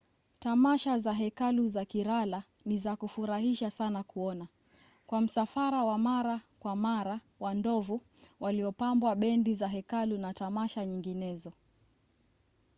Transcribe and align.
tamasha 0.39 0.97
za 0.97 1.13
hekalu 1.13 1.67
za 1.67 1.85
kerala 1.85 2.43
ni 2.65 2.77
za 2.77 2.95
kufurahisha 2.95 3.71
sana 3.71 4.03
kuona 4.03 4.47
kwa 5.07 5.21
msafara 5.21 5.83
wa 5.83 5.97
mara 5.97 6.41
kwa 6.59 6.75
mara 6.75 7.19
wa 7.39 7.53
ndovu 7.53 8.01
waliopambwa 8.39 9.15
bendi 9.15 9.55
za 9.55 9.67
hekalu 9.67 10.17
na 10.17 10.33
tamasha 10.33 10.85
nyinginezo 10.85 11.53